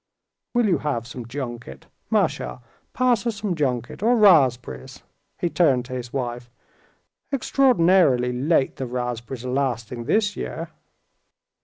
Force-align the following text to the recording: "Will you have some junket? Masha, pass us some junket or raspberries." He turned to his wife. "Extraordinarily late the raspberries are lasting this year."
"Will 0.55 0.65
you 0.65 0.79
have 0.79 1.05
some 1.05 1.27
junket? 1.27 1.85
Masha, 2.09 2.63
pass 2.91 3.27
us 3.27 3.35
some 3.35 3.53
junket 3.53 4.01
or 4.01 4.15
raspberries." 4.15 5.03
He 5.39 5.47
turned 5.47 5.85
to 5.85 5.93
his 5.93 6.11
wife. 6.11 6.49
"Extraordinarily 7.31 8.33
late 8.33 8.77
the 8.77 8.87
raspberries 8.87 9.45
are 9.45 9.51
lasting 9.51 10.05
this 10.05 10.35
year." 10.35 10.69